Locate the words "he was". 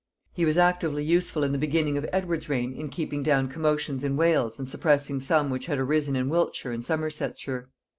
0.33-0.57